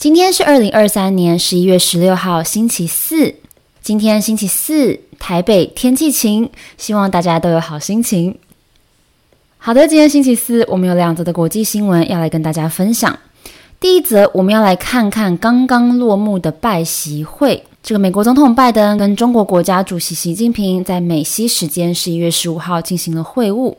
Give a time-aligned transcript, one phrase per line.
[0.00, 3.34] 今天是二零二三年十一月十六号，星期四。
[3.82, 8.34] 今天星期四，台北天气晴，希望大家都有好心情。
[9.58, 13.18] 好的，今天星期四，我们有两则的国际新闻要来跟大家分享。
[13.78, 17.62] 第一则，我们要来看看刚刚落幕的拜习会。
[17.82, 23.76] 这个美国总统拜登跟中国国家主席习近平在美西时间十一月十五号进行了会晤。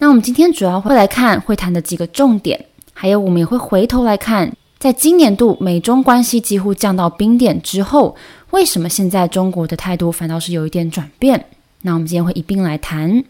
[0.00, 4.52] 那我们今天主要会来看会谈的几个重点，还有我们也会回头来看。
[4.80, 8.16] 在今年度美中关系几乎降到冰点之后，
[8.48, 11.44] 为什么现在中国的态度反倒是有一点转变？
[11.82, 13.22] 那我们今天会一并来谈。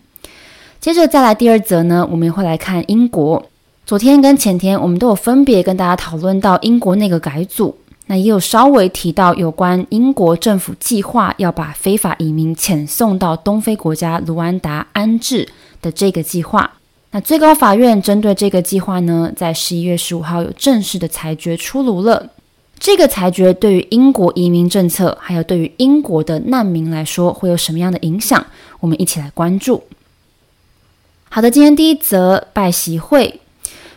[0.78, 3.44] 接着再来第二则呢，我们也会来看英国。
[3.84, 15.48] 昨天跟前天我们都有分别跟大家讨论到英国内阁改组，那也有稍微提到有关英国政府计划要把非法移民遣送到东非国家卢安达安置
[15.82, 16.74] 的这个计划。
[17.12, 22.30] 那最高法院针对这个计划呢，在十一月十五号有正式的裁决出炉了。
[22.78, 28.46] 这个裁决对于英国移民政策，还有对于英国的难民来说，会有什么样的影响？
[28.78, 29.82] 我们一起来关注。
[31.28, 33.40] 好的，今天第一则拜习会，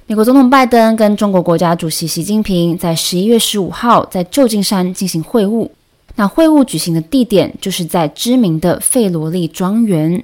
[0.08, 5.70] 美国总统拜登跟中国国家主席习近平在十一月十五号在旧金山进行会晤。
[6.16, 10.23] 那会晤举行的地点就是在知名的费罗利庄园。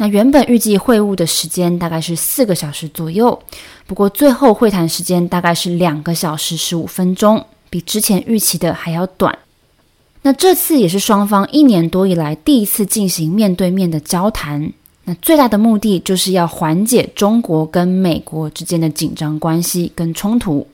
[0.00, 3.38] 那原本预计会晤的时间大概是四个小时左右，
[3.86, 9.36] 不过最后会谈时间大概是两个小时十五分钟，比之前预期的还要短。
[10.22, 14.72] 那这次也是双方一年多以来第一次进行面对面的交谈。
[15.04, 20.68] 那最大的目的就是要缓解中国跟美国之间的紧张关系跟冲突。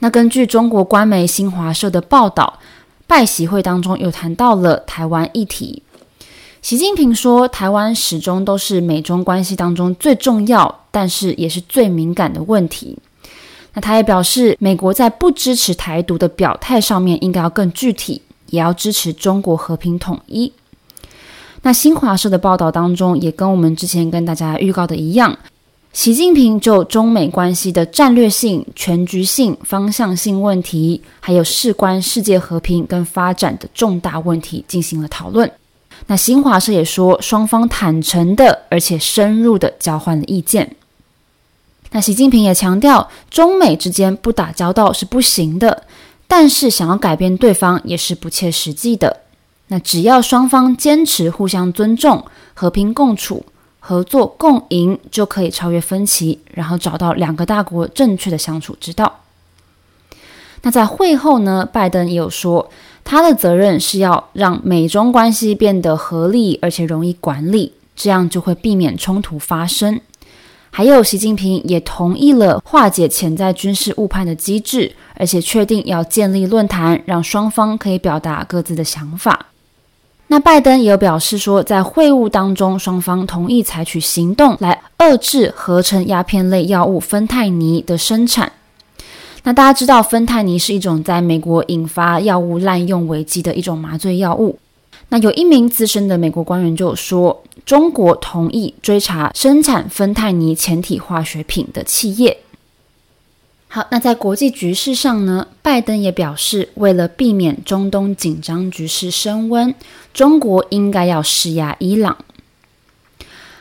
[0.00, 2.58] 那根据中国官媒新华社的报道，
[3.06, 5.82] 拜习会当中有谈到了台湾议题。
[6.66, 12.98] 习近平说：“台湾始终都是美中关系当中最重要，但是也是最敏感的问题。”
[13.74, 20.52] 那他也表示，美国在不支持台独的表态上面应该要更具体，也要支持中国和平统一。
[21.62, 25.38] 那新华社的报道当中，也跟我们之前跟大家预告的一样，
[25.92, 35.48] 习近平就中美关系的战略性、全局性、方向性问题，还有事关世界和平跟发展的重大问题进行了讨论。
[36.06, 40.76] 那新华社也说，双方坦诚的而且深入的交换了意见。
[41.90, 45.84] 那习近平也强调，中美之间不打交道是不行的，
[46.26, 49.20] 但是想要改变对方也是不切实际的。
[49.68, 52.24] 那只要双方坚持互相尊重、
[52.54, 53.44] 和平共处、
[53.80, 59.20] 合作共赢，就可以超越分歧，然后找到两个大国正确的相处之道。
[60.66, 62.68] 那在会后呢，拜登也有说。
[63.04, 70.00] 他的责任是要让美中关系变得合理而且容易管理，这样就会避免冲突发生。
[70.72, 79.46] 还有，习近平也同意了化解潜在军事误判的机制，而且确定要建立论坛，让双方可以表达各自的想法。
[80.26, 88.50] 那拜登也有表示说，在会晤当中，双方同意采取行动来遏制合成鸦片类药物芬太尼的生产。
[89.46, 94.58] 那大家知道，芬太尼是一种在美国引发药物滥用危机的一种麻醉药物。
[95.08, 102.38] 那有一名资深的美国官员就说，中国同意追查生产芬太尼前体化学品的企业。
[103.68, 109.72] 好，那在国际局势上呢，拜登也表示，为了避免中东紧张局势升温，
[110.12, 112.16] 中国应该要施压伊朗。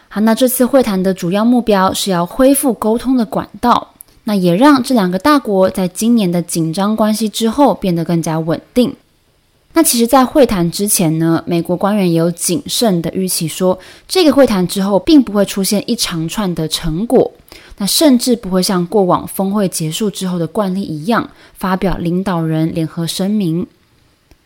[0.09, 3.91] 好，那这次会谈的主要目标是要恢复沟通的管道。
[4.25, 8.95] 那也让这两个大国在今年的紧张关系之后变得更加稳定。
[9.73, 13.77] 那其实，在会谈之前呢，美国官员也有谨慎的预期说，
[14.07, 17.31] 这个会谈之后并不会出现一长串的成果，
[17.77, 23.67] 那甚至不会像过往峰会结束之后的惯例一样，发表领导人联合声明。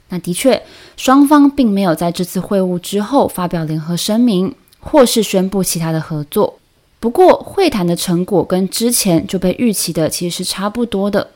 [0.09, 0.61] 那的确，
[0.97, 6.58] 双方并没有在这次会晤之后发表联合声明，或是宣布其他的合作。
[6.99, 11.29] 不过，会谈的成果跟之前就被预期的其实是差不多的，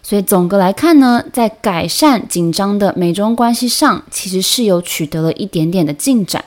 [0.00, 6.44] 所以总的来看呢，在改善紧张的美中关系上，其实是有取得了一点点的进展。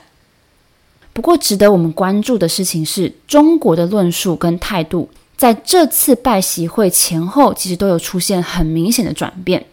[1.12, 9.66] 不过，值得我们关注的事情是，中国的论述跟态度在这次拜习会前后，其实都有出现很明显的转变。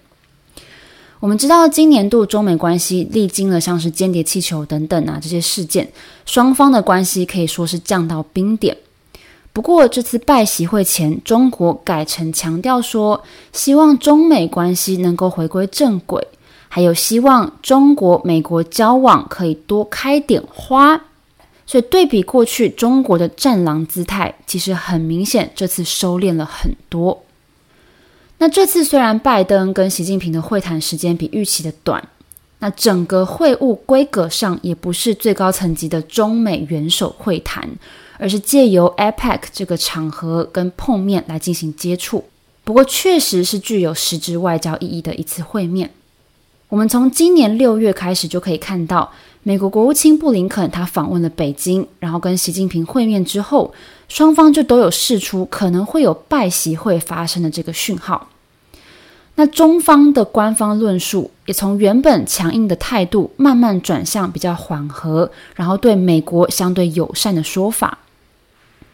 [1.22, 5.90] 我们知道，今年度中美关系历经了像是间谍气球等等啊这些事件，
[6.25, 8.75] 双方的关系可以说是降到冰点。
[9.51, 16.28] 不过这次拜习会前，中国改成强调说，希望中美关系能够回归正轨，
[16.68, 21.01] 还有希望中国美国交往可以多开点花。
[21.66, 27.24] 所以对比过去中国的战狼姿态，其实很明显，这次收敛了很多。
[28.40, 32.07] 那这次虽然拜登跟习近平的会谈时间比预期的短，
[32.57, 37.69] 那整个会晤规格上也不是最高层级的中美元首会谈，
[38.19, 42.25] 而是借由 APEC 这个场合跟碰面来进行接触。
[42.63, 45.89] 不过确实是具有实质外交意义的一次会面。
[46.68, 49.12] 我们从今年六月开始就可以看到。
[49.42, 53.74] 美国国务卿布林肯他访问了北京，然后跟习近平会面之后，
[54.10, 58.27] 双方就都有释出可能会有拜习会发生的这个讯号。
[59.36, 67.98] 那中方的官方论述也从原本强硬的态度慢慢转向比较缓和，然后对美国相对友善的说法。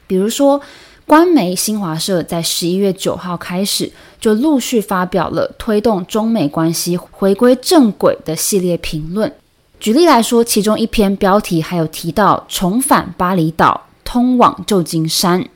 [0.07, 0.61] 比如说，
[1.05, 9.31] 官媒新华社在十一月九号开始就陆续发表了推动中美关系回归正轨的系列评论。
[9.79, 15.47] 举例来说，其中一篇标题还有提到重返巴厘岛，通往旧金山。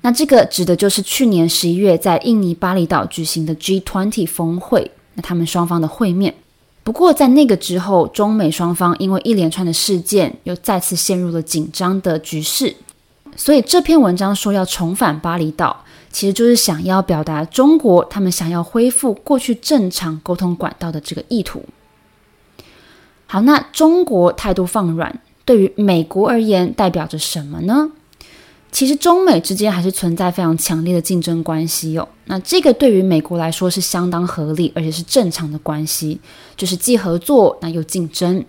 [0.00, 6.34] 那这个指的就是去年十一月在印尼巴厘岛举行的 G20 峰会，那他们双方的会面。
[6.82, 12.74] 不过在那个之后，中美双方因为一连串的事件，又再次陷入了紧张的局势。
[13.40, 15.82] 所以这篇文章说要重返巴厘岛，
[16.12, 21.64] 其实就是想要表达中国他们想要恢复过去正常沟通管道的这个意图。
[23.26, 27.90] 好，那中国态度放软，对于美国而言代表着什么呢？
[28.70, 32.06] 其实中美之间还是存在非常强烈的竞争关系哟。
[32.26, 36.20] 那这个对于美国来说是相当合理，而且是正常的关系，
[36.58, 38.44] 就是既合作那又竞争。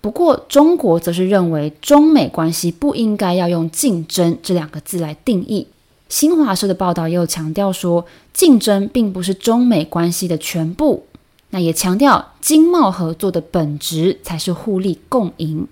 [0.00, 5.66] 不过中国则是认为中美关系不应该要用竞争这两个字来定义。
[6.08, 11.04] 新华社的报道也有强调说，竞争并不是中美关系的全部。
[11.50, 15.66] 那也强调，经贸合作的本质才是互利共赢。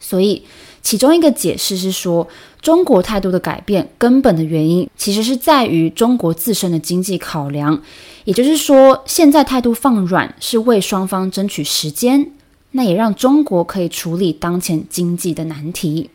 [0.00, 0.42] 所以，
[0.82, 2.26] 其中一个解释是说，
[2.60, 7.82] 中国态度的改变根本的原因，其实是在于中国自身的经济考量。
[8.24, 12.30] 也就是说，现在态度放软是为双方争取时间，
[12.76, 16.10] 那也让中国可以处理当前经济的难题。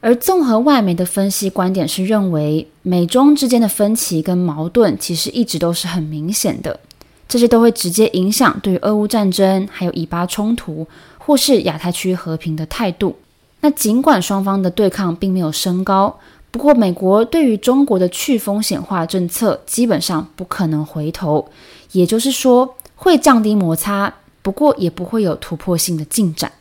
[0.00, 6.80] 而综合外媒的分析观点是认为，美中之间的分歧跟矛盾其实一直都是很明显的。
[7.28, 10.86] 这些都会直接影响对于俄乌战争、还有以巴冲突
[11.16, 13.16] 或是亚太区和平的态度。
[13.60, 16.18] 那尽管双方的对抗并没有升高，
[16.50, 21.48] 不过美国对于中国的去风险化政策基本上不可能回头，
[21.92, 24.12] 也就是说会降低摩擦，
[24.42, 26.52] 不过也不会有突破性的进展。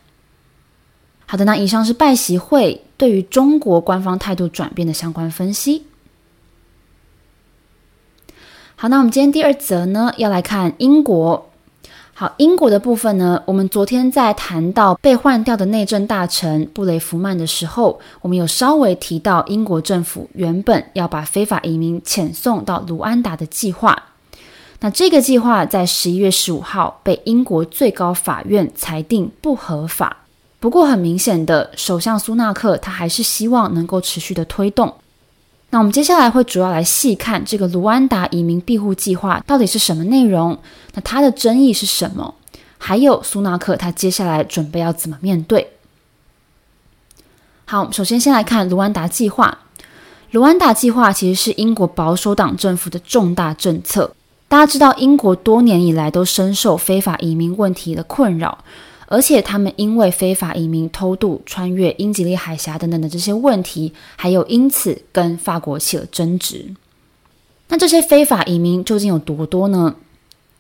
[1.26, 5.86] 好的，那以上是拜习会对于中国官方态度转变的相关分析。
[8.76, 11.50] 好，那我们今天第二则呢，要来看英国。
[12.14, 24.11] 好，英国的部分呢，我们昨天在谈到被换掉的内政大臣布雷弗曼的时候，我们有稍微提到英国政府原本要把非法移民遣送到卢安达的计划。
[24.84, 30.18] 那这个计划在十一月十五号被英国最高法院裁定不合法。
[30.60, 34.94] 不过很明显的，首相苏纳克他还是希望能够持续的推动。
[35.70, 40.58] 那我们接下来会主要来细看这个卢安达移民庇护计划到底是什么内容，
[40.94, 42.34] 那它的争议是什么？
[42.80, 45.74] 还有苏纳克他接下来准备要怎么面对？
[47.66, 49.60] 好，首先先来看卢安达计划。
[50.32, 54.16] 卢安达计划其实是英国保守党政府的重大政策。
[54.52, 58.58] 大家知道，英国多年以来都深受非法移民问题的困扰。
[59.08, 66.66] 而且他们因为非法移民偷渡、穿越英吉利海峡等等的这些问题，还有因此跟法国起了争执。
[67.70, 69.96] 那这些非法移民究竟有多多呢？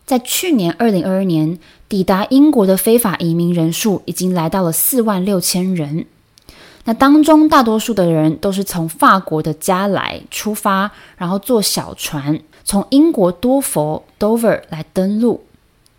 [0.05, 6.05] 在去年二零二二年，抵达英国的非法移民人数已经来到了四万六千人。
[6.85, 15.43] 那当中大多数的人都是从法国的加来出发，然后坐小船从英国多佛 （Dover） 来登陆。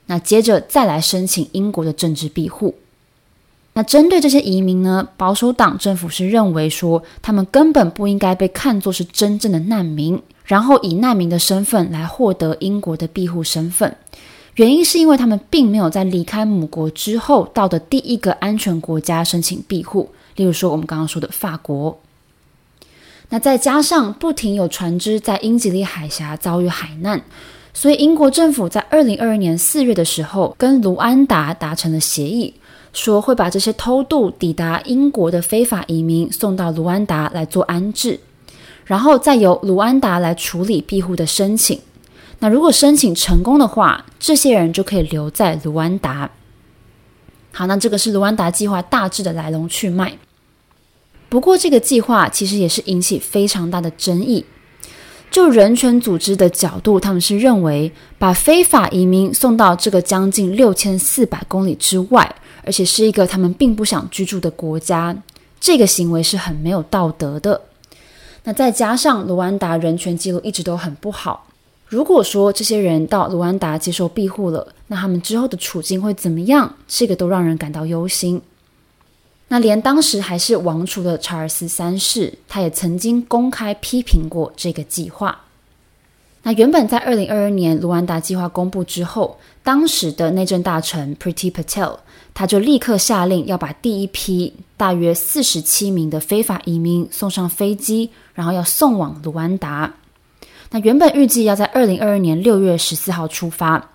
[0.07, 2.75] 那接着再来申请英国的政治庇护。
[3.75, 13.97] 那针对这些移民呢，保守党政府是认为说，他们根本不应该被看作是真正的难民，然后以难民的身份来获得英国的庇护身份。
[14.57, 22.01] 原因是因为他们并没有在离开母国之后到的第一个安全国家申请庇护，例如说我们刚刚说的法国。
[23.29, 27.23] 那再加上不停有船只在英吉利海峡遭遇海难。
[27.75, 32.53] 所以英国政府在二零二二年四月的时候，跟卢安达达成了协议，
[32.93, 38.21] 说会把这些偷渡抵达英国的非法移民送到卢安达来做安置，
[38.85, 41.81] 然后再由卢安达来处理庇护的申请。
[42.41, 46.31] 那如果申请成功的话，这些人就可以留在卢安达。
[47.53, 50.17] 好，那这个是卢安达计划大致的来龙去脉。
[51.29, 54.45] 不过，这个计划其实也是引起非常大的争议。
[55.31, 62.35] 就人权组织的角度，他们是认为把非法移民送到这个将近六千四百公里之外，
[62.67, 65.17] 而且是一个他们并不想居住的国家，
[65.59, 67.59] 这个行为是很没有道德的。
[68.45, 71.47] 那再加上卢安达人权记录一直都很不好，
[71.93, 76.75] 如果说这些人到卢安达接受庇护了，那他们之后的处境会怎么样？
[76.89, 78.41] 这个都让人感到忧心。
[79.49, 85.39] 那连当时还是王储的查尔斯三世，他也曾经公开批评过这个计划。
[86.45, 91.99] 那原本在二零二二年卢安达计划公布之后，当时的内政大臣 Priti Patel
[92.33, 99.93] 他就立刻下令要把第一批大约四十七名的非法移民送上飞机，然后要送往卢安达。
[100.73, 103.91] 那原本预计要在二零二二年六月十四号出发。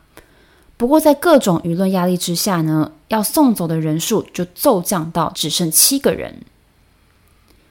[0.77, 6.43] 不过，在各种舆论压力之下呢，要送走的人数就骤降到只剩七个人。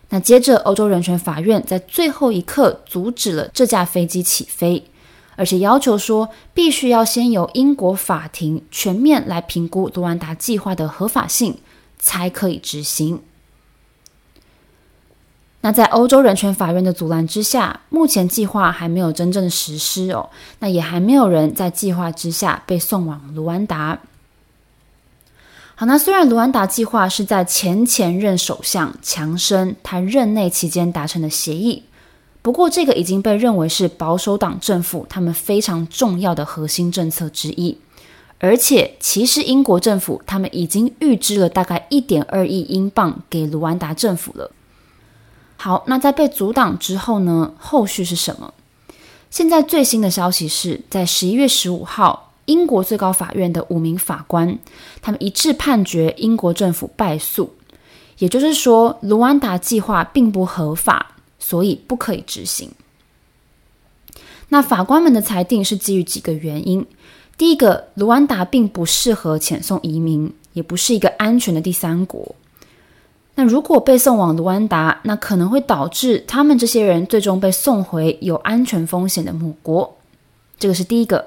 [0.09, 4.85] 那接着，欧洲人权法院在最后一刻阻止了这架飞机起飞，
[5.37, 11.59] 而且要求说，必须要先由英国法庭全面来评估卢安达计划的合法性，
[12.01, 13.23] 才可以执行。
[15.66, 20.30] 那在欧洲人权法院的阻拦之下，目前计划还没有真正实施哦。
[20.61, 23.99] 那也还没有人在计划之下被送往卢安达。
[25.75, 31.82] 好，那虽然卢安达计划是在前前任首相强生他任内期间达成的协议，
[32.42, 37.76] 不过这个已经被认为是保守党政府他们非常重要的核心政策之一。
[38.38, 44.52] 而且，其实英国政府他们已经预支了大概一点二亿英镑给卢安达政府了。
[45.57, 47.53] 好，那在被阻挡之后呢？
[47.59, 48.53] 后续是什么？
[49.31, 54.59] 现在最新的消息是在十一月十五号，英国最高法院的五名法官，
[55.03, 57.53] 他们一致判决英国政府败诉，
[58.19, 62.71] 也就是说，卢安达计划并不合法，所以不可以执行。
[64.49, 66.87] 那法官们的裁定是基于几个原因：
[67.37, 72.37] 第一个，卢安达并不适合遣送移民，也不是一个安全的第三国。
[73.38, 79.95] 那如果被送往卢安达，那可能会导致他们这些人最终被送回有安全风险的母国，
[80.59, 81.26] 这个是第一个。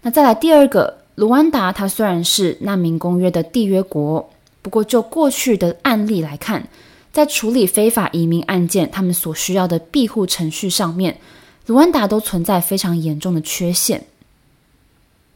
[0.00, 4.30] 那再来第二个，卢安达它虽然是难民公约的缔约国，
[4.62, 6.66] 不过就过去的案例来看，
[7.12, 11.18] 在处理非法移民案件，他们所需要的庇护程序上面，
[11.66, 14.02] 卢安达都存在非常严重的缺陷。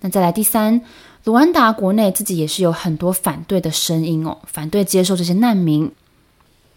[0.01, 0.81] 那再来第三，
[1.25, 5.93] 卢安达国内自己也是有很多反对的声音哦，反对接受这些难民。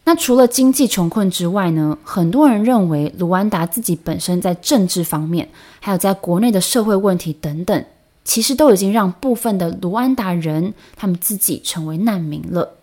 [0.10, 5.48] 那除了经济穷困之外呢，很多人认为卢安达自己本身在政治方面，
[5.80, 7.86] 还有在国内的社会问题等等，
[8.24, 12.78] 其实都已经让部分的卢安达人他们自己成为难民了。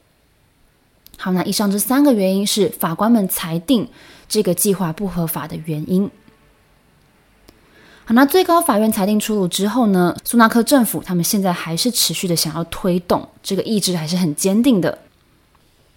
[1.18, 3.88] 好，那以上这三个原因是法官们裁定
[4.28, 6.08] 这个计划不合法的原因。
[8.04, 14.96] 好，那最高法院裁定出炉之后呢，苏纳克政府他们现在还是持续的想要推动，这个意志还是很坚定的。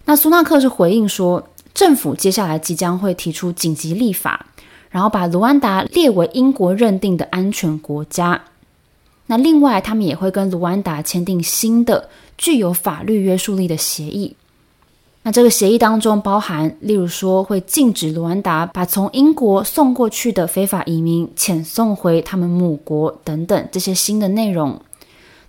[0.09, 4.43] 那苏纳克是回应说，政府接下来即将会提出紧急立法，
[4.89, 8.41] 然后把卢安达列为英国认定的安全国家。
[9.27, 14.35] 那另外，他们也会跟卢安达签订新的具有法律约束力的协议。
[15.21, 24.81] 那这个协议当中包含，例如说会禁止卢安达把从英国送过去的非法移民遣送回他们母国等等这些新的内容。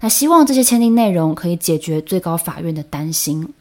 [0.01, 3.55] 那希望这些签订内容可以解决最高法院的担心。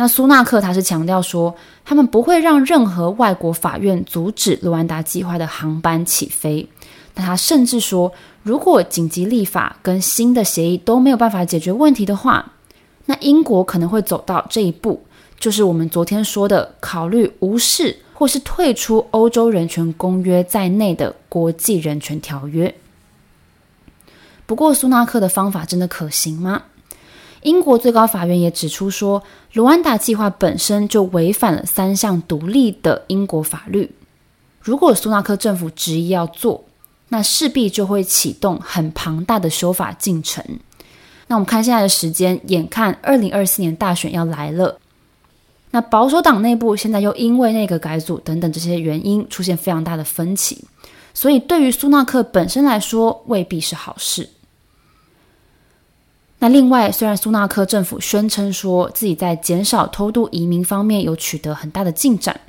[0.00, 1.52] 那苏纳克他是强调说，
[1.84, 6.68] 他们不会让任何外国法院阻止卢安达计划的航班起飞。
[7.16, 8.12] 那他甚至说，
[8.44, 12.52] 如果紧急立法跟新的协议都没有办法解决问题的话，
[13.06, 15.02] 那英国可能会走到这一步，
[15.40, 22.72] 就是我们昨天说的考虑无视或是退出欧洲人权公约在内的国际人权条约。
[24.46, 26.62] 不过，苏纳克的方法真的可行吗？
[27.42, 33.92] 英国最高法院也指出说，卢安达计划本身就违反了三项独立的英国法律。
[34.60, 36.64] 如果苏纳克政府执意要做，
[37.08, 40.44] 那势必就会启动很庞大的修法进程。
[41.28, 44.78] 那我们看现在的时间，眼看二零二四年大选要来了，
[45.70, 50.64] 那保守党内部现在又因为内阁改组等等这些原因出现非常大的分歧，
[51.14, 54.28] 所以对于苏纳克本身来说未必是好事。
[56.40, 62.40] 那另外，虽然苏纳克政府宣称说自己在减少偷渡移民方面有取得很大的进展，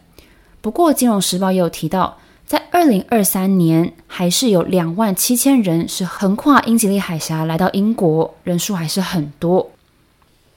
[0.62, 9.68] 不过《金融时报》也有提到，在二零二三年还是有两万七千人是横跨英吉利海峡来到英国，人数还是很多。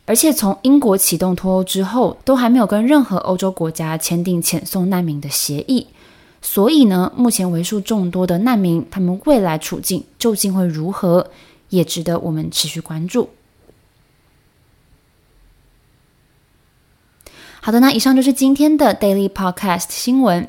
[0.05, 5.87] 而且从英国启动脱欧之后，都还没有跟任何欧洲国家签订遣送难民的协议，
[6.43, 11.27] 所以呢，目前为数众多的难民，他们未来处境究竟会如何？
[11.73, 13.31] 也值得我们持续关注。
[17.61, 20.49] 好的，那以上就是今天的 Daily Podcast 新闻。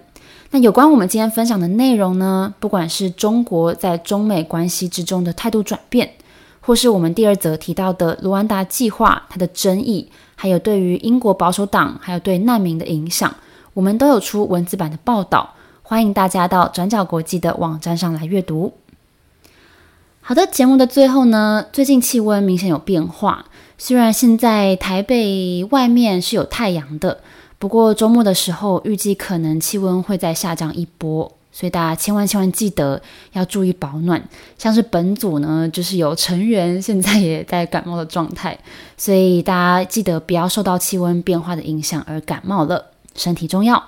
[0.52, 6.14] 那有关我们今天分享的内容呢，不管是中国在中美关系之中的态度转变，
[6.60, 13.34] 或是我们第二则提到的卢安达计划它的争议，还有对于英国保守党还有对难民的影响，
[13.74, 18.74] 我们都有出文字版的报道，欢迎大家到转角国际的网站上来阅读。
[20.26, 23.46] 好的，节目的最后呢，最近气温明显有变化。
[23.78, 27.20] 虽然现在台北外面是有太阳的，
[27.60, 33.02] 不过周末的时候预计可能气温会再下降一波，所以大家千万千万记得
[33.34, 34.24] 要注意保暖。
[34.58, 38.58] 像是本组呢，就是有成员现在也在感冒的状态，
[38.96, 43.84] 所以大家记得不要受到气温变化的影响而感冒了，身体重要。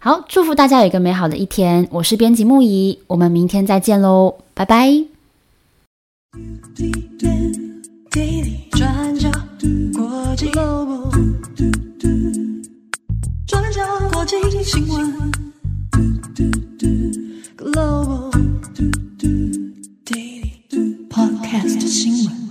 [0.00, 1.88] 好，祝福大家有一个美好的一天。
[1.90, 5.13] 我是编辑木仪，我们明天再见喽，拜拜。
[21.10, 22.43] podcast 新闻